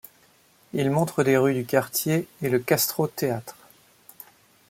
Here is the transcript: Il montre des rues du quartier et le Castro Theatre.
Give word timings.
Il 0.73 0.89
montre 0.89 1.23
des 1.23 1.37
rues 1.37 1.53
du 1.53 1.63
quartier 1.63 2.27
et 2.41 2.49
le 2.49 2.57
Castro 2.57 3.05
Theatre. 3.05 3.55